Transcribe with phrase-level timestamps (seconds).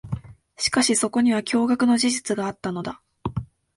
[0.57, 3.03] しかし、そこには驚愕の真実があったのだ。